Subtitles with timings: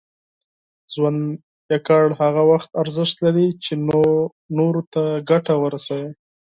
[0.93, 1.19] ژوند
[1.73, 3.73] یوازې هغه وخت ارزښت لري، چې
[4.57, 6.09] نور ته ګټه ورسوي.